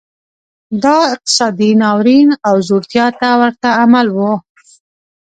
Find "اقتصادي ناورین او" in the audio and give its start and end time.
1.13-2.55